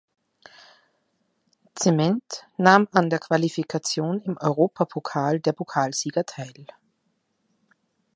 Zement 1.79 2.47
nahm 2.57 2.87
an 2.93 3.11
der 3.11 3.19
Qualifikation 3.19 4.19
im 4.21 4.35
Europapokal 4.39 5.39
der 5.39 5.51
Pokalsieger 5.53 6.25
teil. 6.25 6.65